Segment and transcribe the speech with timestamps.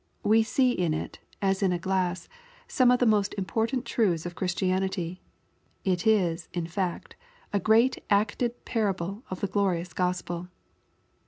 [0.23, 2.27] We see in it, as in a glass,
[2.67, 5.21] some of the most important truths of Christianity.
[5.85, 7.15] It is, in fact,
[7.53, 10.47] a great acted parable of the glorious Gospel.